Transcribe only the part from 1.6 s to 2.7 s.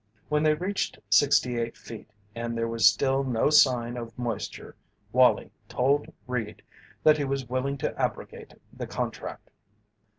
feet and there